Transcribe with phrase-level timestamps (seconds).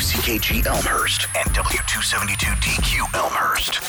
[0.00, 3.80] W2CKG Elmhurst and W272DQ Elmhurst.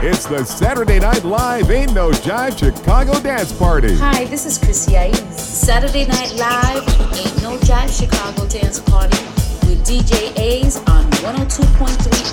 [0.00, 3.96] It's the Saturday Night Live Ain't No Jive Chicago Dance Party.
[3.96, 5.18] Hi, this is Chrissy Ace.
[5.36, 6.86] Saturday Night Live
[7.18, 9.18] Ain't No Jive Chicago Dance Party
[9.66, 11.58] with DJ Aze on 102.3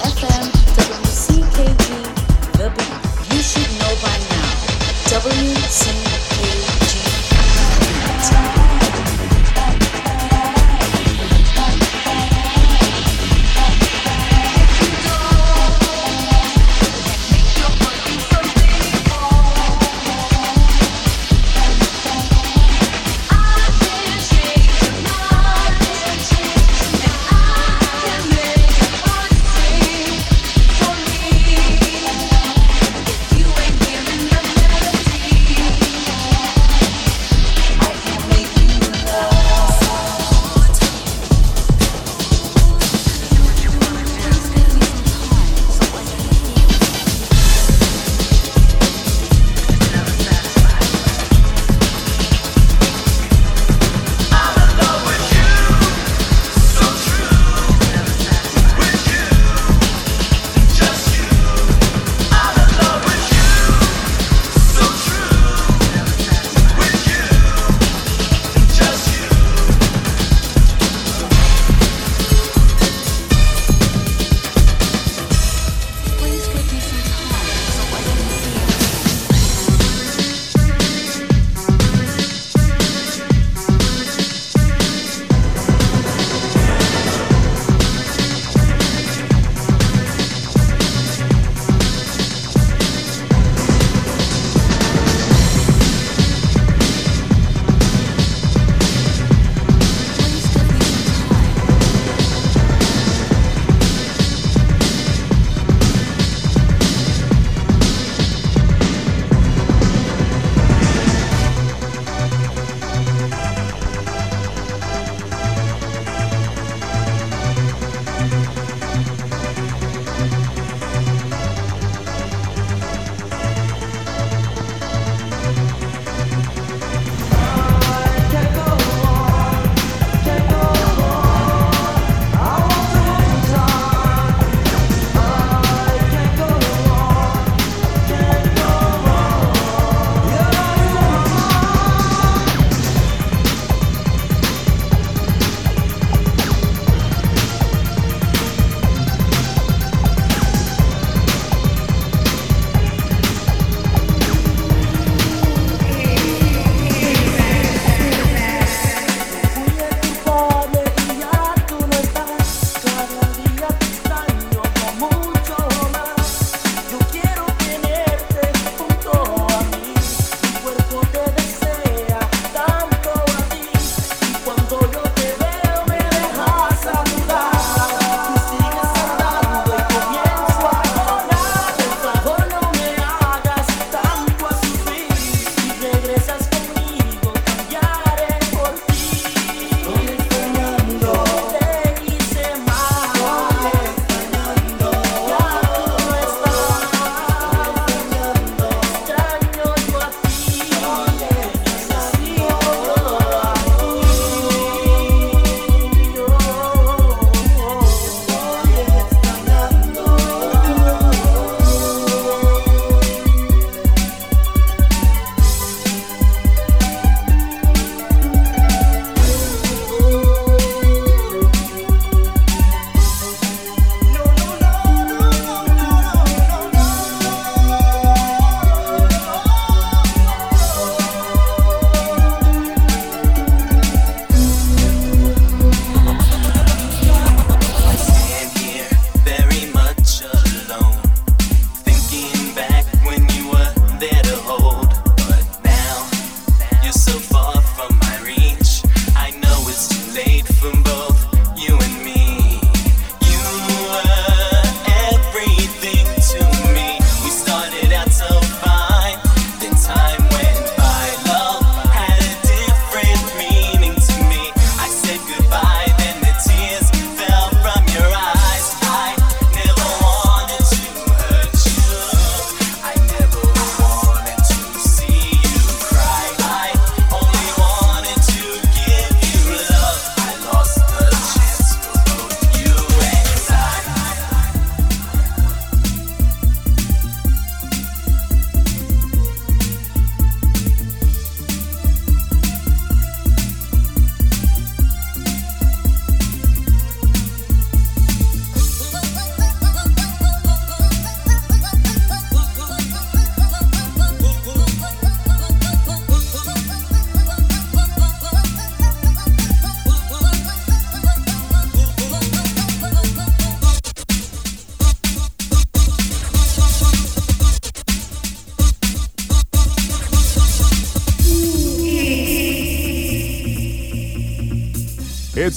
[0.05, 0.45] FM
[0.77, 1.87] WCKG
[2.59, 3.33] The Beat.
[3.33, 4.51] You should know by now.
[5.09, 6.20] WCKG.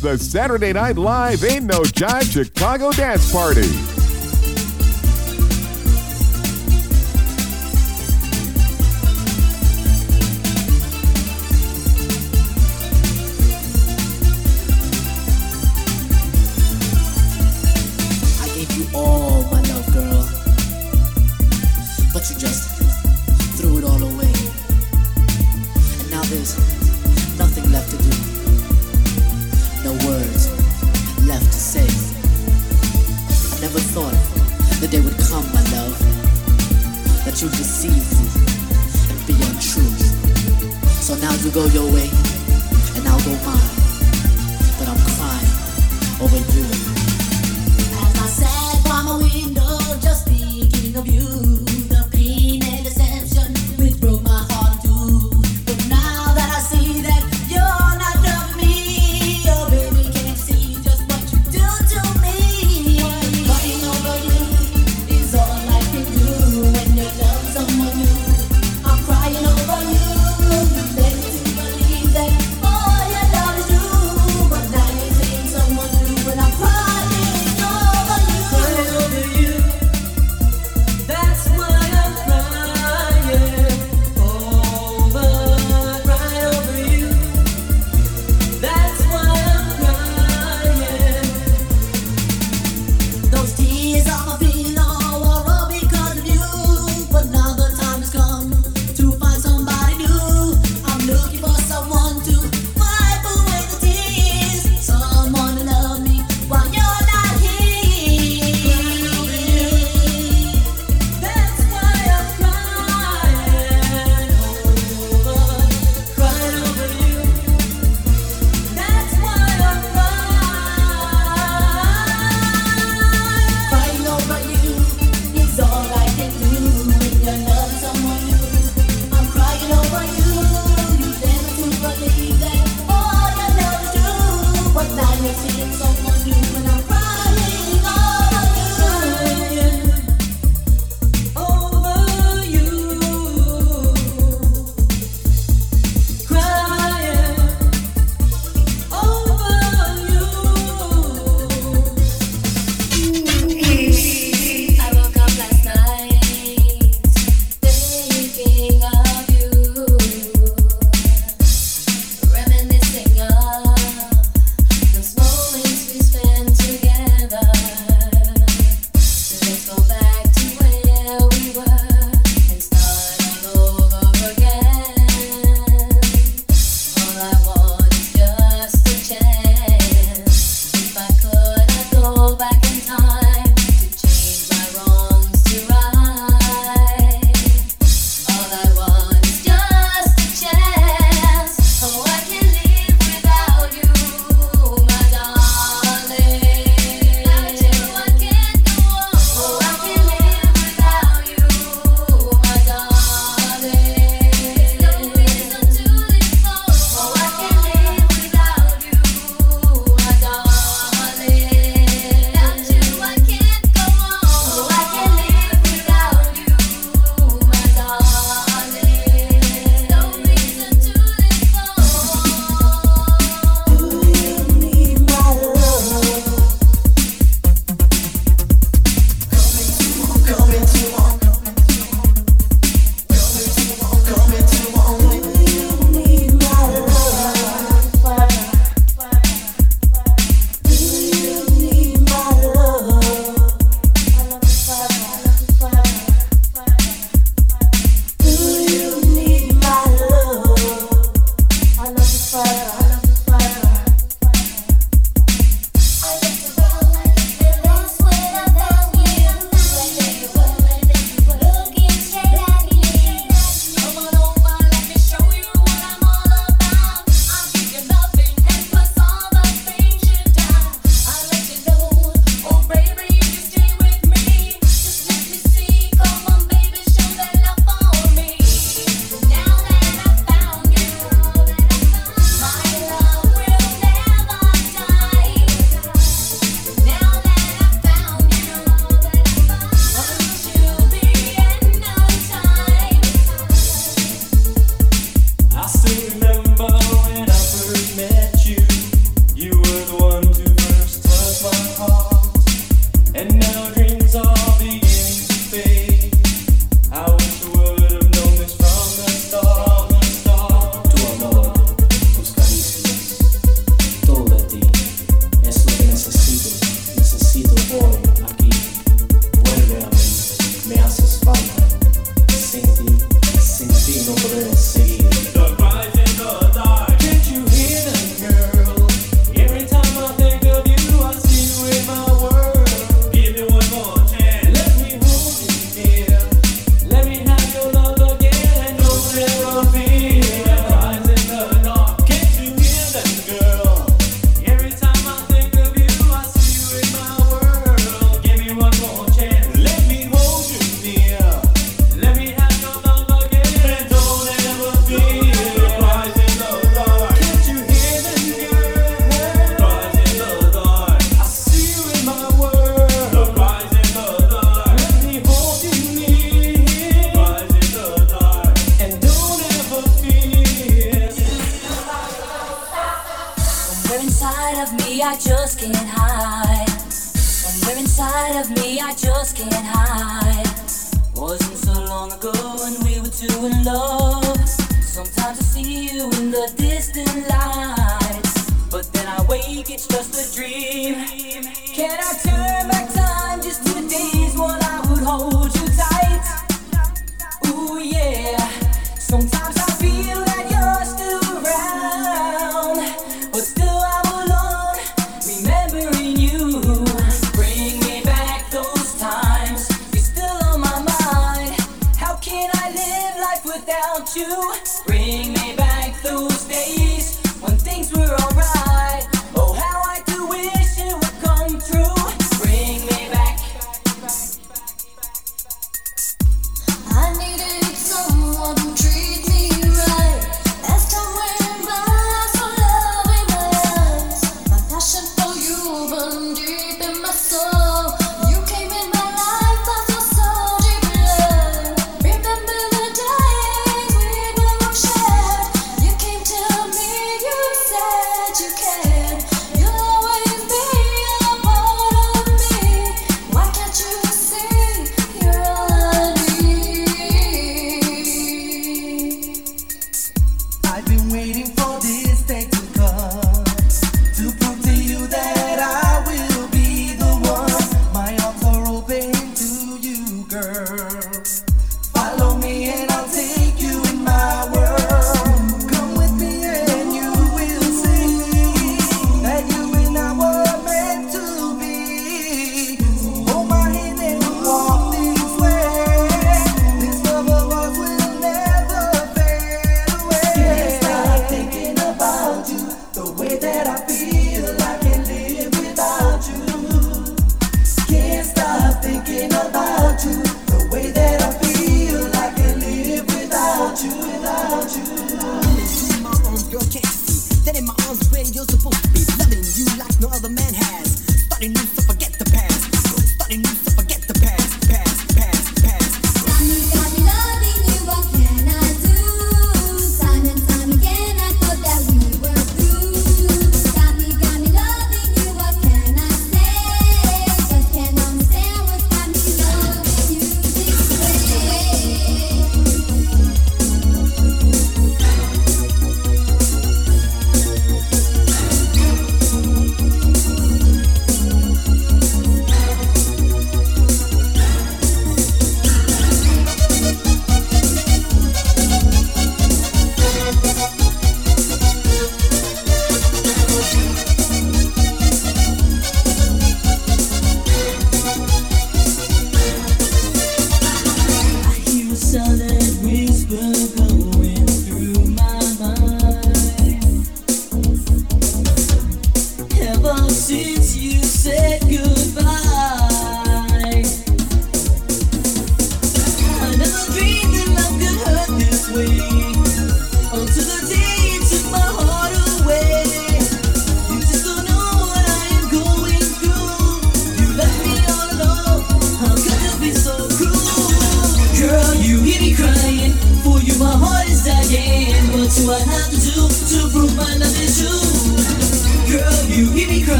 [0.00, 3.99] The Saturday Night Live Ain't No Jive Chicago Dance Party.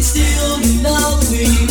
[0.00, 1.69] Guilty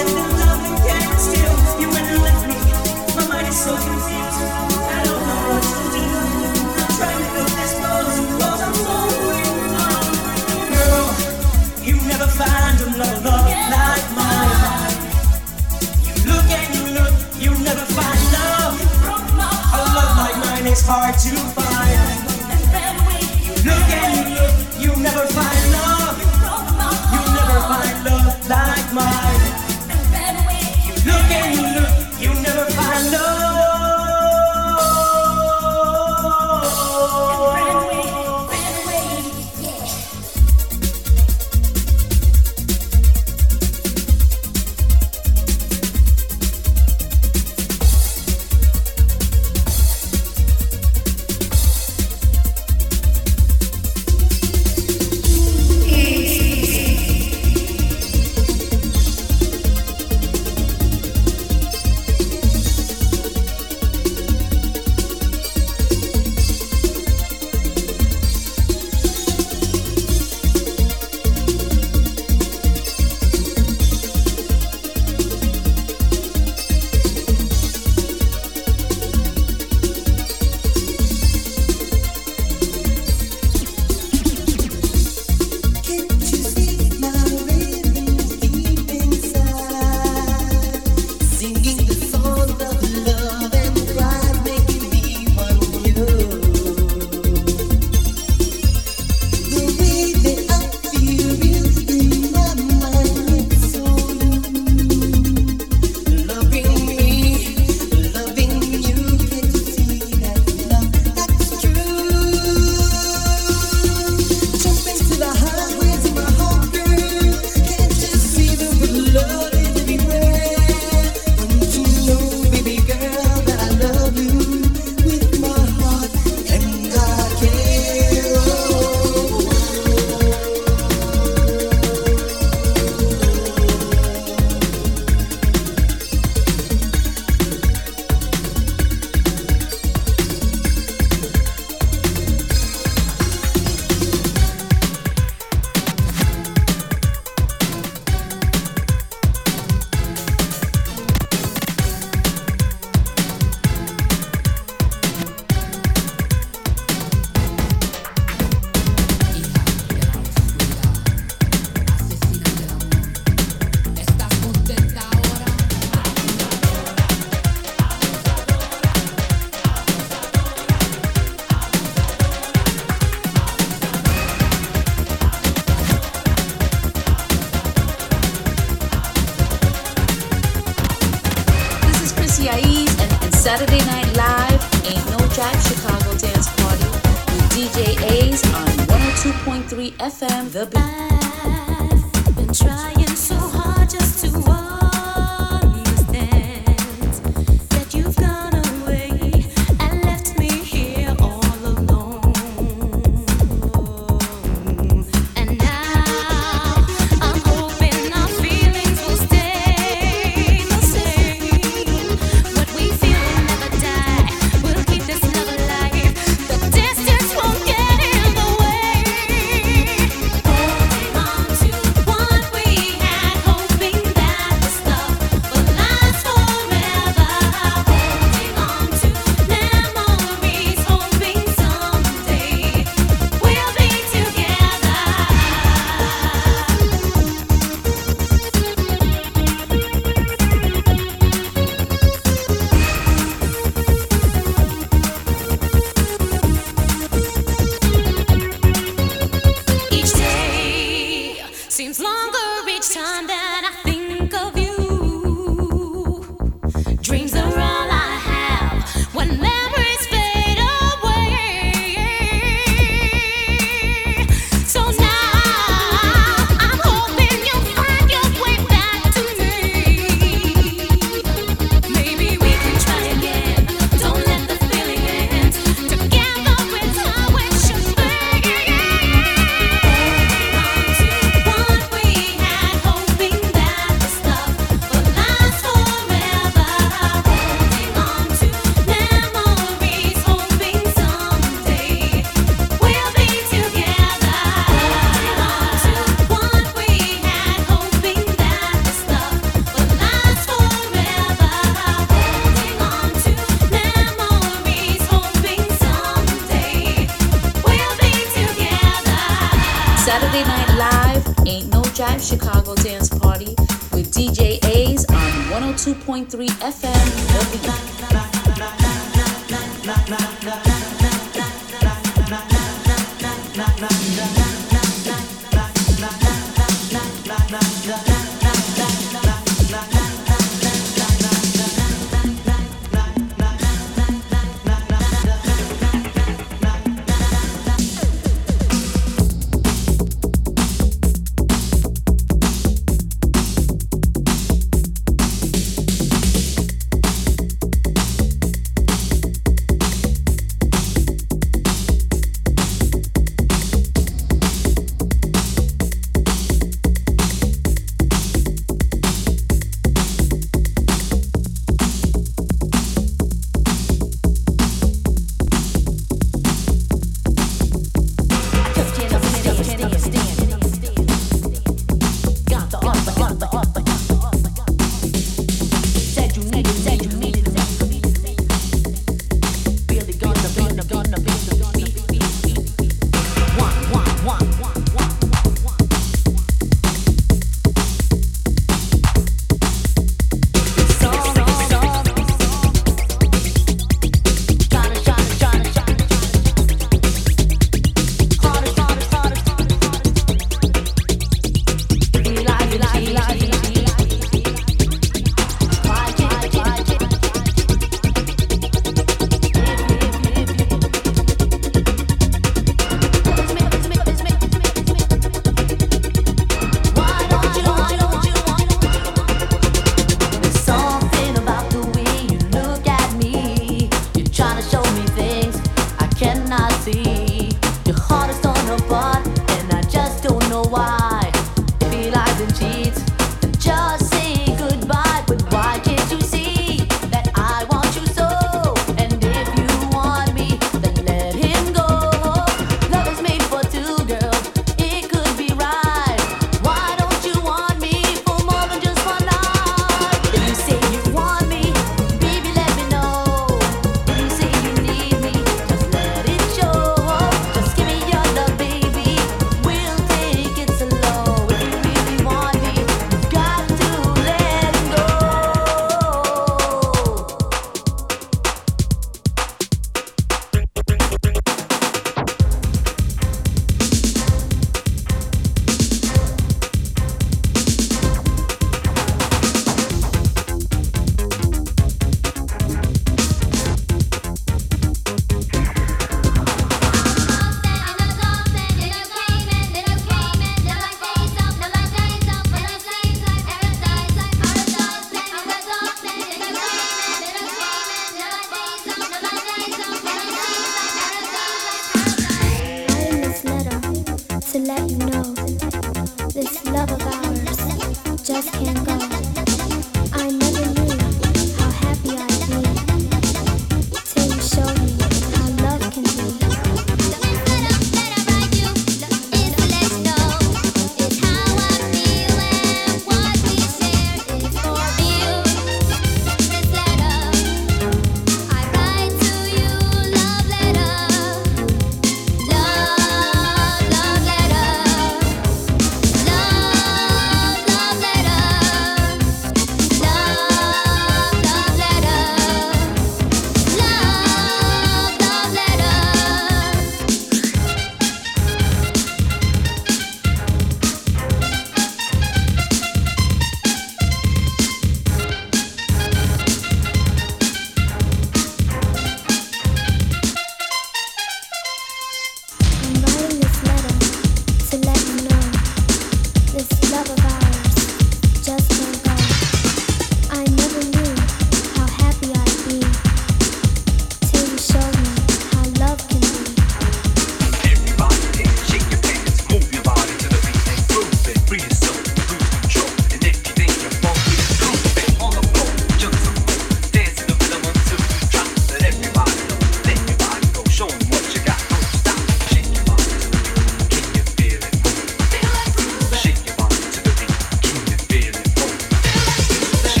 [0.00, 0.37] acceptance.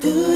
[0.00, 0.29] through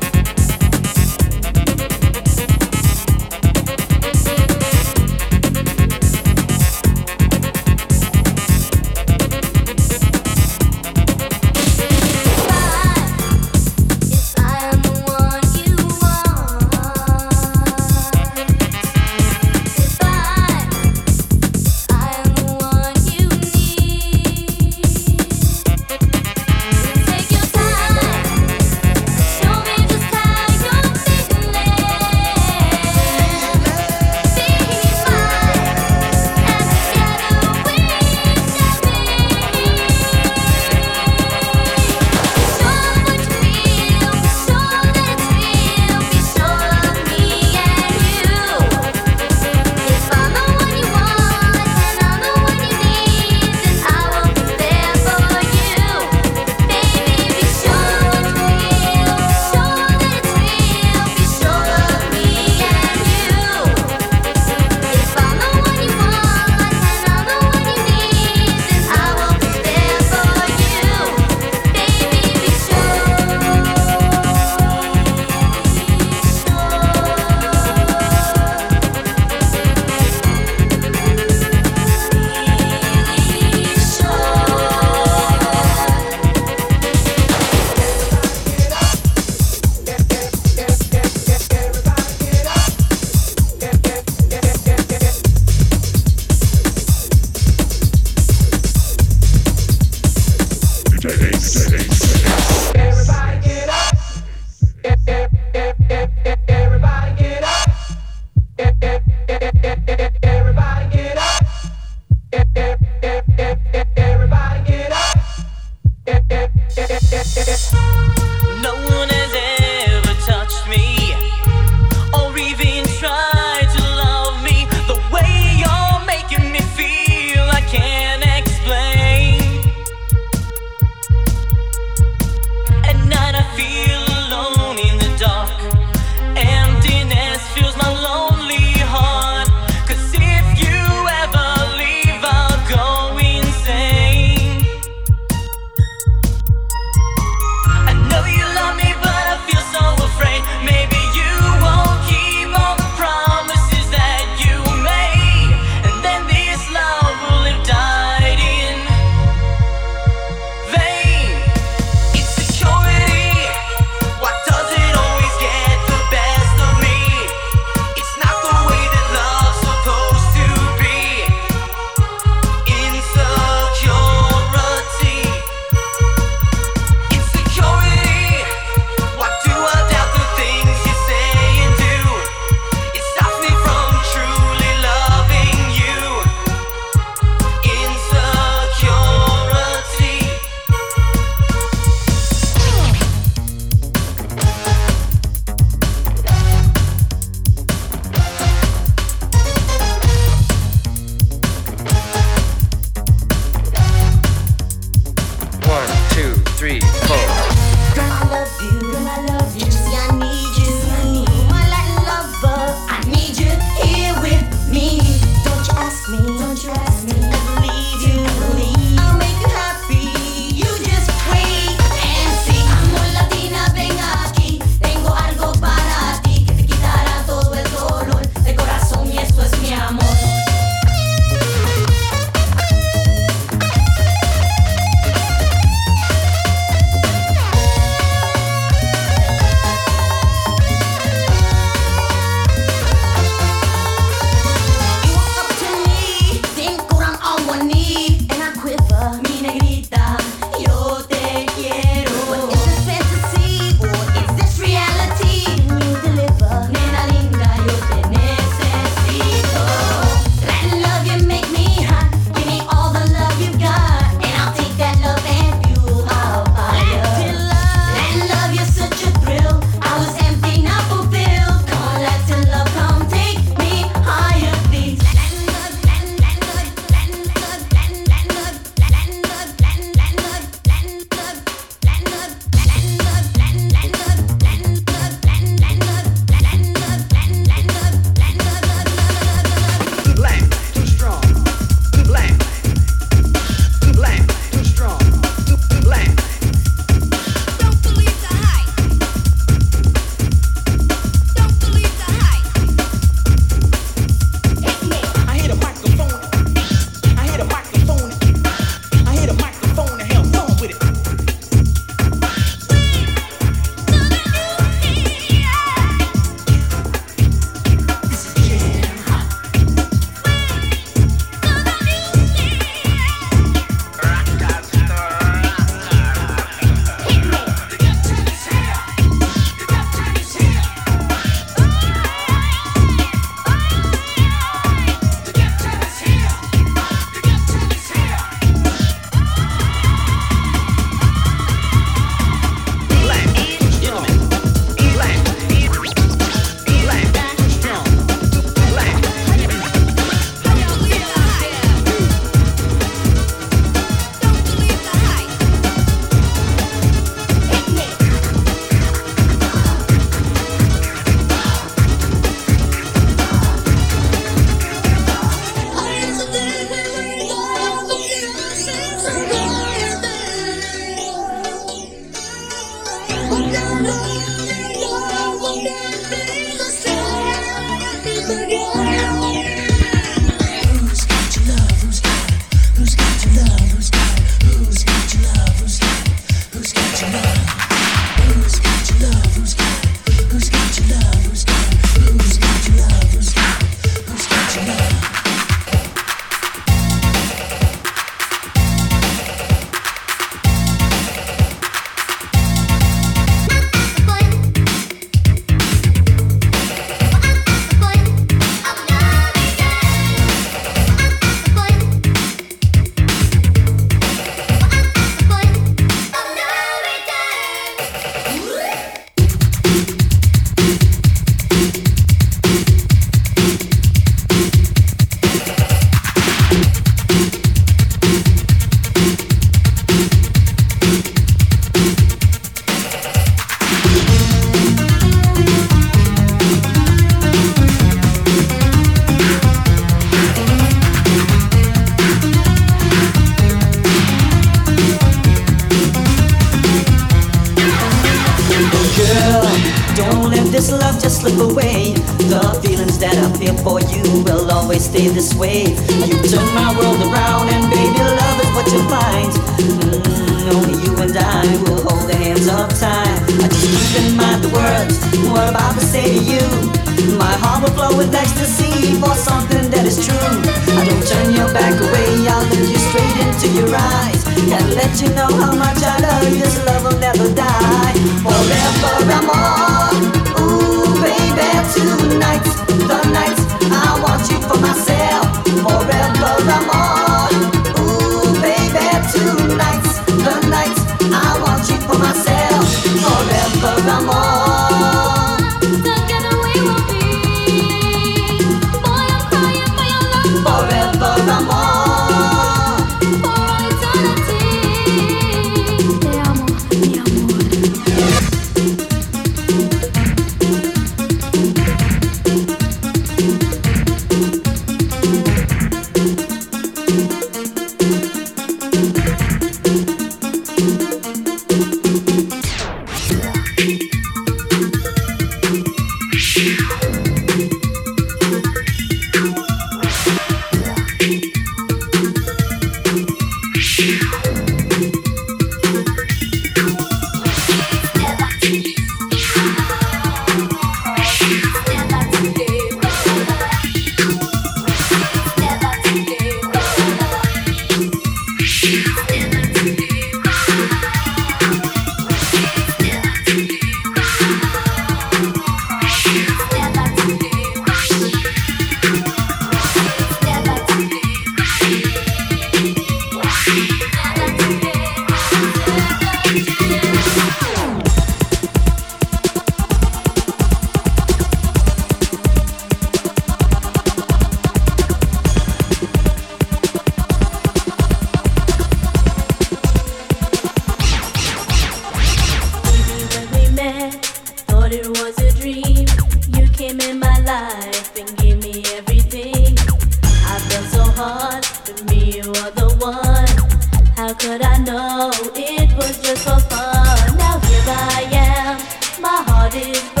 [599.11, 600.00] my heart is broken.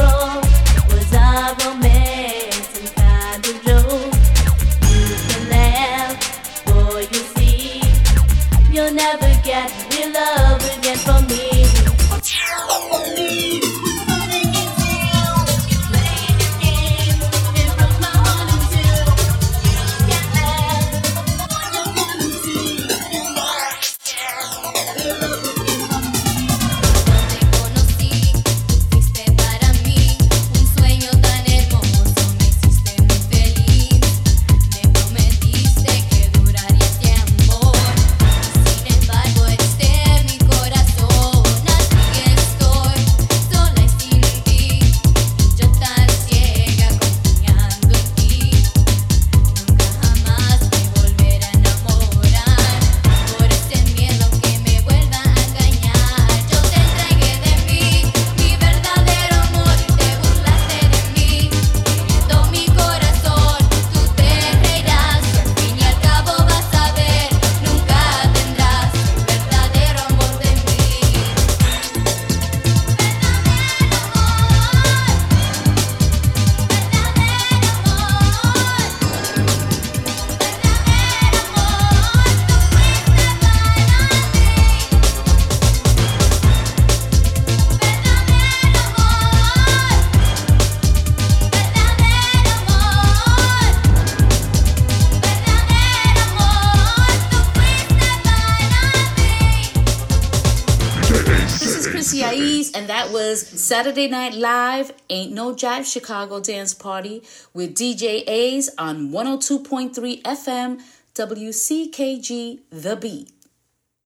[103.91, 107.21] Saturday Night Live Ain't No Jive Chicago Dance Party
[107.53, 110.79] with DJ Aze on 102.3 FM
[111.13, 113.40] WCKG The Beat.